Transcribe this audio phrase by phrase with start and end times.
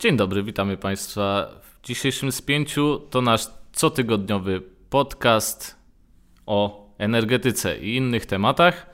[0.00, 3.00] Dzień dobry, witamy Państwa w dzisiejszym spięciu.
[3.10, 5.76] To nasz cotygodniowy podcast
[6.46, 8.86] o energetyce i innych tematach.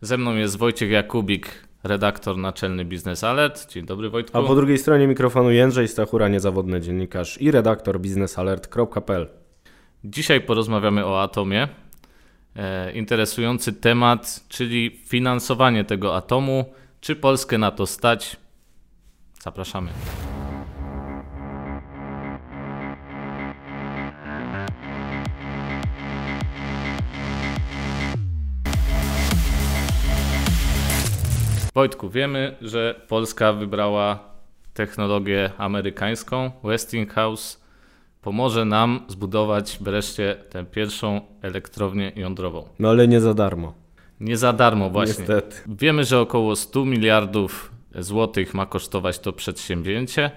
[0.00, 3.72] Ze mną jest Wojciech Jakubik, redaktor naczelny Biznes Alert.
[3.72, 4.38] Dzień dobry Wojtku.
[4.38, 9.28] A po drugiej stronie mikrofonu Jędrzej Stachura, niezawodny dziennikarz i redaktor biznesalert.pl.
[10.04, 11.68] Dzisiaj porozmawiamy o atomie.
[12.56, 16.64] E, interesujący temat, czyli finansowanie tego atomu.
[17.00, 18.36] Czy Polskę na to stać?
[19.42, 19.88] Zapraszamy.
[31.74, 34.18] Wojtku, wiemy, że Polska wybrała
[34.74, 36.50] technologię amerykańską.
[36.64, 37.60] Westinghouse
[38.22, 42.68] pomoże nam zbudować wreszcie tę pierwszą elektrownię jądrową.
[42.78, 43.74] No ale nie za darmo.
[44.20, 45.14] Nie za darmo właśnie.
[45.18, 45.56] Niestety.
[45.66, 50.30] Wiemy, że około 100 miliardów złotych ma kosztować to przedsięwzięcie.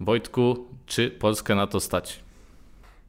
[0.00, 2.20] Wojtku, czy Polskę na to stać?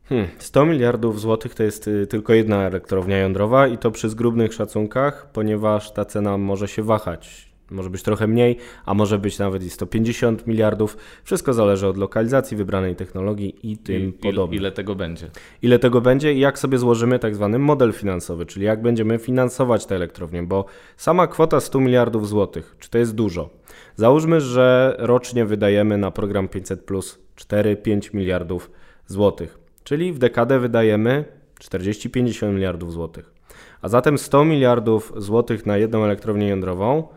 [0.10, 4.54] Hmm, 100 miliardów złotych to jest y, tylko jedna elektrownia jądrowa i to przy zgrubnych
[4.54, 7.51] szacunkach, ponieważ ta cena może się wahać.
[7.72, 10.98] Może być trochę mniej, a może być nawet i 150 miliardów.
[11.24, 14.58] Wszystko zależy od lokalizacji, wybranej technologii i tym I, podobne.
[14.58, 15.30] Ile tego będzie?
[15.62, 19.86] ile tego będzie i jak sobie złożymy tak zwany model finansowy, czyli jak będziemy finansować
[19.86, 20.66] tę elektrownię, bo
[20.98, 23.50] sama kwota 100 miliardów złotych, czy to jest dużo?
[23.96, 28.72] Załóżmy, że rocznie wydajemy na program 500 plus 4-5 miliardów
[29.08, 31.26] złotych, czyli w dekadę wydajemy
[31.60, 33.34] 40-50 miliardów złotych.
[33.82, 37.08] A zatem 100 miliardów złotych na jedną elektrownię jądrową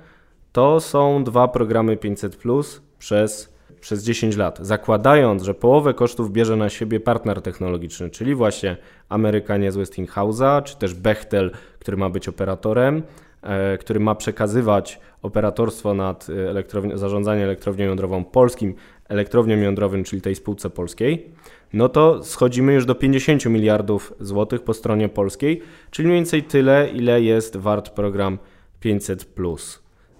[0.54, 6.56] to są dwa programy 500 plus przez przez 10 lat, zakładając, że połowę kosztów bierze
[6.56, 8.76] na siebie partner technologiczny, czyli właśnie
[9.08, 13.02] Amerykanie z Westinghouse'a, czy też Bechtel, który ma być operatorem,
[13.42, 18.74] e, który ma przekazywać operatorstwo nad e, elektrowni- zarządzanie elektrownią jądrową polskim
[19.08, 21.30] elektrowniom jądrowym, czyli tej spółce polskiej,
[21.72, 26.88] no to schodzimy już do 50 miliardów złotych po stronie polskiej, czyli mniej więcej tyle,
[26.88, 28.38] ile jest wart program
[28.80, 29.24] 500.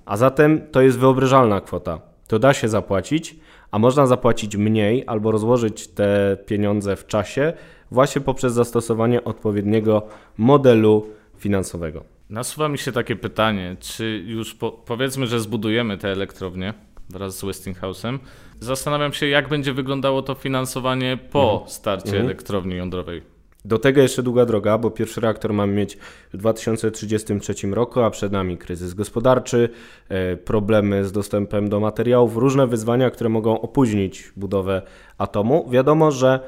[0.07, 2.01] A zatem to jest wyobrażalna kwota.
[2.29, 3.37] To da się zapłacić,
[3.71, 7.53] a można zapłacić mniej albo rozłożyć te pieniądze w czasie
[7.91, 10.03] właśnie poprzez zastosowanie odpowiedniego
[10.39, 11.07] modelu
[11.37, 12.05] finansowego.
[12.31, 16.75] Nasuwa mi się takie pytanie, czy już po, powiedzmy, że zbudujemy tę elektrownię
[17.11, 18.19] wraz z Westinghouse'em.
[18.61, 23.34] Zastanawiam się, jak będzie wyglądało to finansowanie po starcie elektrowni jądrowej.
[23.65, 25.99] Do tego jeszcze długa droga, bo pierwszy reaktor mamy mieć
[26.33, 29.69] w 2033 roku, a przed nami kryzys gospodarczy,
[30.09, 34.83] e, problemy z dostępem do materiałów, różne wyzwania, które mogą opóźnić budowę
[35.19, 35.71] atomu.
[35.71, 36.41] Wiadomo, że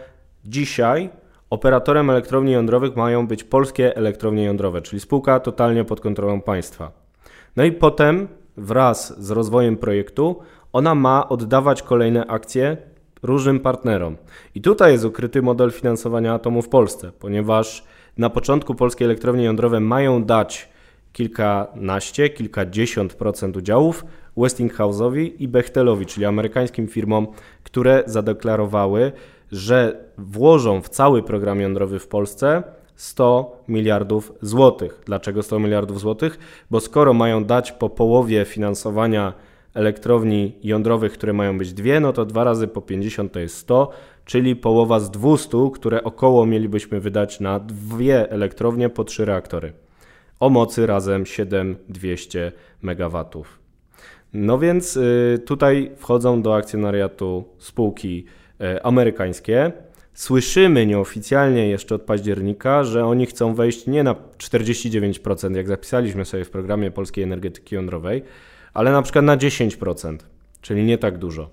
[0.44, 1.10] dzisiaj
[1.50, 6.92] operatorem elektrowni jądrowych mają być polskie elektrownie jądrowe, czyli spółka totalnie pod kontrolą państwa.
[7.56, 10.38] No i potem wraz z rozwojem projektu
[10.72, 12.76] ona ma oddawać kolejne akcje
[13.22, 14.16] różnym partnerom.
[14.54, 17.84] I tutaj jest ukryty model finansowania atomu w Polsce, ponieważ
[18.18, 20.68] na początku polskie elektrownie jądrowe mają dać
[21.12, 24.04] kilkanaście, kilkadziesiąt procent udziałów
[24.36, 27.26] Westinghouse'owi i Bechtelowi, czyli amerykańskim firmom,
[27.62, 29.12] które zadeklarowały,
[29.52, 32.62] że włożą w cały program jądrowy w Polsce
[32.96, 35.02] 100 miliardów złotych.
[35.04, 36.38] Dlaczego 100 miliardów złotych?
[36.70, 39.32] Bo skoro mają dać po połowie finansowania
[39.76, 43.90] elektrowni jądrowych, które mają być dwie, no to dwa razy po 50 to jest 100,
[44.24, 49.72] czyli połowa z 200, które około mielibyśmy wydać na dwie elektrownie po trzy reaktory.
[50.40, 53.24] O mocy razem 7200 MW.
[54.32, 58.24] No więc y, tutaj wchodzą do akcjonariatu spółki
[58.60, 59.72] y, amerykańskie.
[60.14, 66.44] Słyszymy nieoficjalnie jeszcze od października, że oni chcą wejść nie na 49%, jak zapisaliśmy sobie
[66.44, 68.22] w programie polskiej energetyki jądrowej,
[68.76, 70.16] ale na przykład na 10%,
[70.60, 71.50] czyli nie tak dużo.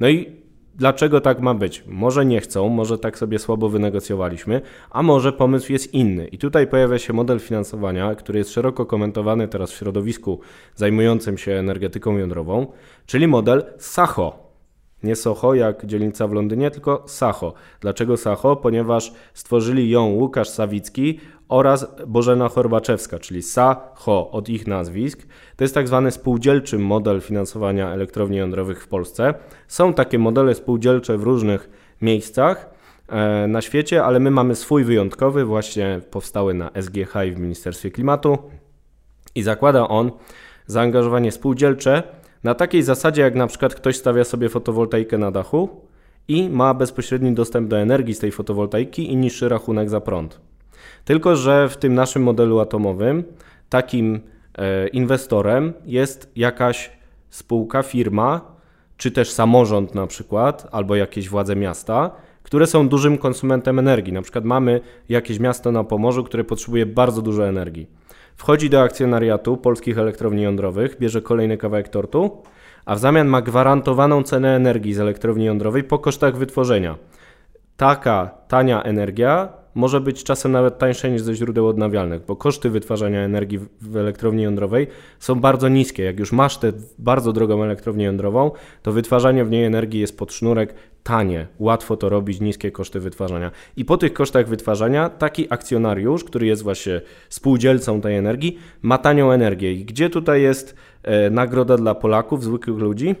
[0.00, 0.32] No i
[0.74, 1.84] dlaczego tak ma być?
[1.86, 6.26] Może nie chcą, może tak sobie słabo wynegocjowaliśmy, a może pomysł jest inny.
[6.26, 10.40] I tutaj pojawia się model finansowania, który jest szeroko komentowany teraz w środowisku
[10.74, 12.66] zajmującym się energetyką jądrową,
[13.06, 14.41] czyli model SACHO.
[15.02, 17.54] Nie Soho jak dzielnica w Londynie, tylko Sacho.
[17.80, 18.56] Dlaczego Sacho?
[18.56, 25.26] Ponieważ stworzyli ją Łukasz Sawicki oraz Bożena Chorbaczewska, czyli Sacho od ich nazwisk.
[25.56, 29.34] To jest tak zwany spółdzielczy model finansowania elektrowni jądrowych w Polsce.
[29.68, 31.70] Są takie modele spółdzielcze w różnych
[32.02, 32.70] miejscach
[33.08, 37.90] e, na świecie, ale my mamy swój wyjątkowy, właśnie powstały na SGH i w Ministerstwie
[37.90, 38.38] Klimatu
[39.34, 40.10] i zakłada on
[40.66, 42.02] zaangażowanie spółdzielcze
[42.44, 45.68] na takiej zasadzie, jak na przykład ktoś stawia sobie fotowoltaikę na dachu
[46.28, 50.40] i ma bezpośredni dostęp do energii z tej fotowoltaiki i niższy rachunek za prąd.
[51.04, 53.24] Tylko, że w tym naszym modelu atomowym
[53.68, 54.20] takim
[54.58, 56.90] e, inwestorem jest jakaś
[57.30, 58.40] spółka, firma,
[58.96, 62.10] czy też samorząd na przykład, albo jakieś władze miasta,
[62.42, 64.12] które są dużym konsumentem energii.
[64.12, 67.86] Na przykład mamy jakieś miasto na Pomorzu, które potrzebuje bardzo dużo energii.
[68.36, 72.42] Wchodzi do akcjonariatu polskich elektrowni jądrowych, bierze kolejny kawałek tortu,
[72.84, 76.96] a w zamian ma gwarantowaną cenę energii z elektrowni jądrowej po kosztach wytworzenia.
[77.76, 83.20] Taka tania energia może być czasem nawet tańsze niż ze źródeł odnawialnych, bo koszty wytwarzania
[83.20, 84.86] energii w elektrowni jądrowej
[85.18, 86.02] są bardzo niskie.
[86.02, 88.50] Jak już masz tę bardzo drogą elektrownię jądrową,
[88.82, 93.50] to wytwarzanie w niej energii jest pod sznurek tanie, łatwo to robić, niskie koszty wytwarzania.
[93.76, 99.32] I po tych kosztach wytwarzania taki akcjonariusz, który jest właśnie spółdzielcą tej energii, ma tanią
[99.32, 99.72] energię.
[99.72, 103.14] I gdzie tutaj jest e, nagroda dla Polaków, zwykłych ludzi?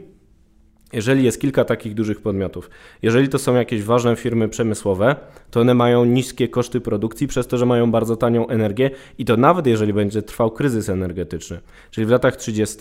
[0.92, 2.70] Jeżeli jest kilka takich dużych podmiotów,
[3.02, 5.16] jeżeli to są jakieś ważne firmy przemysłowe,
[5.50, 9.36] to one mają niskie koszty produkcji przez to, że mają bardzo tanią energię i to
[9.36, 11.60] nawet jeżeli będzie trwał kryzys energetyczny.
[11.90, 12.76] Czyli w latach 30.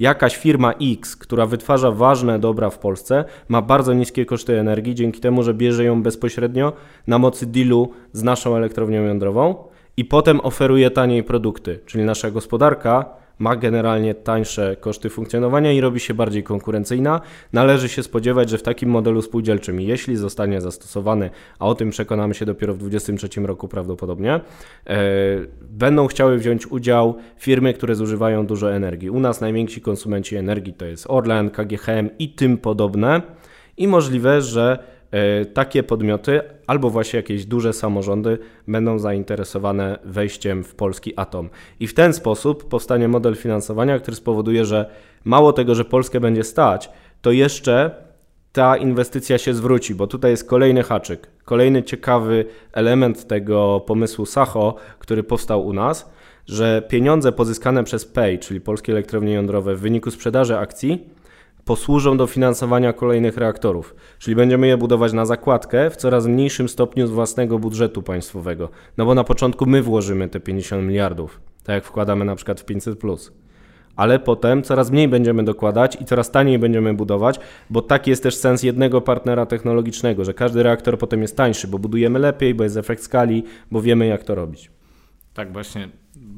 [0.00, 5.20] jakaś firma X, która wytwarza ważne dobra w Polsce, ma bardzo niskie koszty energii dzięki
[5.20, 6.72] temu, że bierze ją bezpośrednio
[7.06, 9.54] na mocy dealu z naszą elektrownią jądrową
[9.96, 11.80] i potem oferuje taniej produkty.
[11.86, 17.20] Czyli nasza gospodarka ma generalnie tańsze koszty funkcjonowania i robi się bardziej konkurencyjna.
[17.52, 22.34] Należy się spodziewać, że w takim modelu spółdzielczym, jeśli zostanie zastosowany, a o tym przekonamy
[22.34, 24.40] się dopiero w 2023 roku prawdopodobnie, e,
[25.62, 29.10] będą chciały wziąć udział firmy, które zużywają dużo energii.
[29.10, 33.22] U nas najwięksi konsumenci energii to jest Orlen, KGHM i tym podobne.
[33.76, 34.93] I możliwe, że
[35.54, 38.38] takie podmioty albo właśnie jakieś duże samorządy
[38.68, 41.50] będą zainteresowane wejściem w polski atom.
[41.80, 44.90] I w ten sposób powstanie model finansowania, który spowoduje, że
[45.24, 46.90] mało tego, że Polskę będzie stać,
[47.22, 47.90] to jeszcze
[48.52, 54.74] ta inwestycja się zwróci, bo tutaj jest kolejny haczyk, kolejny ciekawy element tego pomysłu Sacho,
[54.98, 56.10] który powstał u nas,
[56.46, 61.08] że pieniądze pozyskane przez PEI, czyli Polskie Elektrownie Jądrowe w wyniku sprzedaży akcji,
[61.64, 67.06] posłużą do finansowania kolejnych reaktorów, czyli będziemy je budować na zakładkę w coraz mniejszym stopniu
[67.06, 68.68] z własnego budżetu państwowego.
[68.96, 72.64] No bo na początku my włożymy te 50 miliardów, tak jak wkładamy na przykład w
[72.64, 73.00] 500
[73.96, 77.40] ale potem coraz mniej będziemy dokładać i coraz taniej będziemy budować,
[77.70, 81.78] bo taki jest też sens jednego partnera technologicznego, że każdy reaktor potem jest tańszy, bo
[81.78, 84.70] budujemy lepiej, bo jest efekt skali, bo wiemy jak to robić.
[85.34, 85.88] Tak, właśnie.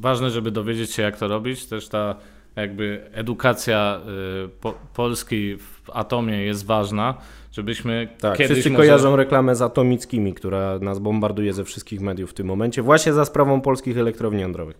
[0.00, 1.66] Ważne, żeby dowiedzieć się, jak to robić.
[1.66, 2.16] Też ta
[2.56, 4.00] jakby edukacja
[4.44, 7.14] y, po, Polski w atomie jest ważna,
[7.52, 8.82] żebyśmy tak, kiedyś wszyscy może...
[8.82, 13.24] kojarzą reklamę z atomickimi, która nas bombarduje ze wszystkich mediów w tym momencie, właśnie za
[13.24, 14.76] sprawą polskich elektrowni jądrowych.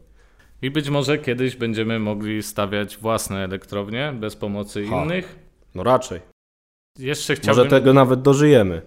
[0.63, 5.05] I być może kiedyś będziemy mogli stawiać własne elektrownie bez pomocy ha.
[5.05, 5.39] innych.
[5.75, 6.21] No raczej.
[6.99, 7.65] Jeszcze chciałbym...
[7.65, 8.83] Może tego nawet dożyjemy,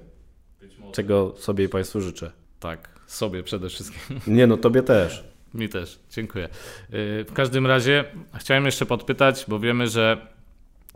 [0.92, 2.32] czego sobie i Państwu życzę.
[2.60, 4.20] Tak, sobie przede wszystkim.
[4.28, 5.24] Nie no, Tobie też.
[5.54, 6.46] Mi też, dziękuję.
[6.46, 8.06] Y, w każdym razie
[8.38, 10.28] chciałem jeszcze podpytać, bo wiemy, że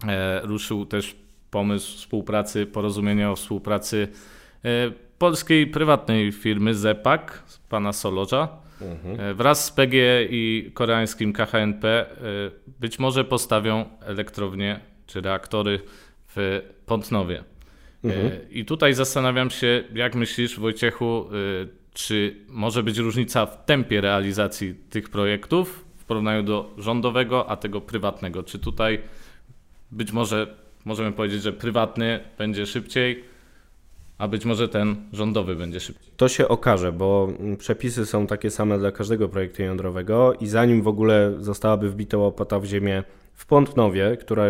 [0.08, 1.16] e, ruszył też
[1.52, 4.08] pomysł współpracy, porozumienia o współpracy
[4.66, 8.48] e, polskiej prywatnej firmy ZEPAK, pana Solorza,
[8.82, 9.20] mhm.
[9.20, 12.06] E, wraz z PG i koreańskim KHNP
[12.80, 15.80] być może postawią elektrownie czy reaktory
[16.36, 17.44] w Pątnowie.
[18.04, 18.32] Mhm.
[18.50, 21.30] I tutaj zastanawiam się, jak myślisz, Wojciechu,
[21.94, 27.82] czy może być różnica w tempie realizacji tych projektów w porównaniu do rządowego, a tego
[27.82, 28.44] prywatnego?
[28.44, 29.00] Czy tutaj
[29.92, 33.24] być może możemy powiedzieć, że prywatny będzie szybciej,
[34.18, 36.14] a być może ten rządowy będzie szybciej?
[36.18, 40.88] To się okaże, bo przepisy są takie same dla każdego projektu jądrowego i zanim w
[40.88, 44.46] ogóle zostałaby wbita łopata w ziemię w Pątnowie, która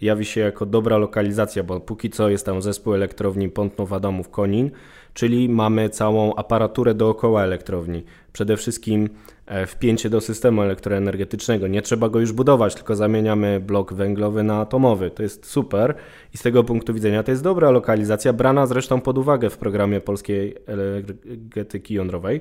[0.00, 4.70] jawi się jako dobra lokalizacja, bo póki co jest tam zespół elektrowni Pątnow-Adamów-Konin,
[5.14, 8.04] czyli mamy całą aparaturę dookoła elektrowni.
[8.32, 9.08] Przede wszystkim
[9.46, 11.66] e, wpięcie do systemu elektroenergetycznego.
[11.66, 15.10] Nie trzeba go już budować, tylko zamieniamy blok węglowy na atomowy.
[15.10, 15.94] To jest super
[16.34, 20.00] i z tego punktu widzenia to jest dobra lokalizacja, brana zresztą pod uwagę w programie
[20.00, 22.40] polskiej energetyki jądrowej.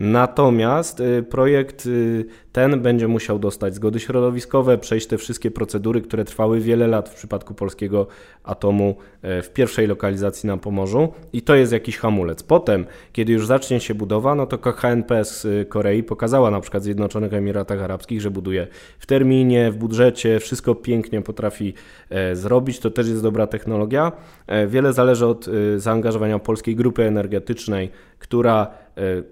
[0.00, 6.24] Natomiast y, projekt y, ten będzie musiał dostać zgody środowiskowe, przejść te wszystkie procedury, które
[6.24, 8.06] trwały wiele lat w przypadku polskiego
[8.44, 12.42] atomu e, w pierwszej lokalizacji na Pomorzu i to jest jakiś hamulec.
[12.42, 16.82] Potem, kiedy już zacznie się budowa, no to KHNP z y, Korei pokazała na przykład
[16.82, 18.66] w Zjednoczonych Emiratach Arabskich, że buduje
[18.98, 21.74] w terminie, w budżecie, wszystko pięknie potrafi
[22.10, 24.12] e, zrobić, to też jest dobra technologia.
[24.46, 28.66] E, wiele zależy od zaangażowania polskiej grupy energetycznej, która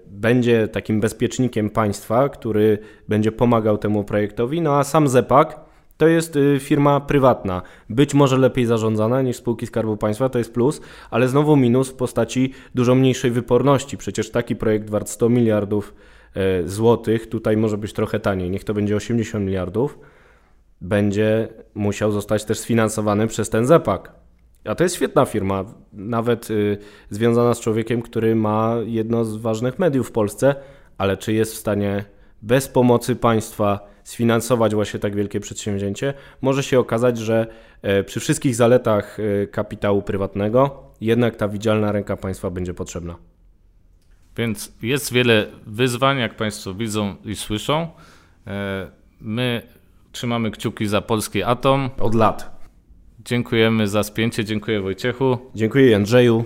[0.07, 2.77] będzie takim bezpiecznikiem państwa, który
[3.07, 8.37] będzie pomagał temu projektowi, no a sam ZEPAK to jest y, firma prywatna, być może
[8.37, 12.95] lepiej zarządzana niż spółki Skarbu Państwa, to jest plus, ale znowu minus w postaci dużo
[12.95, 13.97] mniejszej wyporności.
[13.97, 15.93] Przecież taki projekt wart 100 miliardów
[16.35, 19.99] e, złotych, tutaj może być trochę taniej, niech to będzie 80 miliardów.
[20.81, 24.20] będzie musiał zostać też sfinansowany przez ten ZEPAK.
[24.65, 26.77] A to jest świetna firma, nawet y,
[27.09, 30.55] związana z człowiekiem, który ma jedno z ważnych mediów w Polsce,
[30.97, 32.05] ale czy jest w stanie
[32.41, 36.13] bez pomocy państwa sfinansować właśnie tak wielkie przedsięwzięcie?
[36.41, 37.47] Może się okazać, że
[37.81, 43.15] e, przy wszystkich zaletach e, kapitału prywatnego jednak ta widzialna ręka państwa będzie potrzebna.
[44.37, 47.87] Więc jest wiele wyzwań, jak Państwo widzą i słyszą.
[48.47, 48.91] E,
[49.21, 49.61] my
[50.11, 51.89] trzymamy kciuki za polski atom.
[51.99, 52.60] Od lat.
[53.25, 55.37] Dziękujemy za spięcie, dziękuję Wojciechu.
[55.55, 56.45] Dziękuję Andrzeju.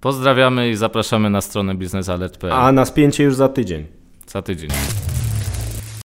[0.00, 2.52] Pozdrawiamy i zapraszamy na stronę biznesalert.pl.
[2.52, 3.86] A na spięcie już za tydzień.
[4.26, 4.70] Za tydzień.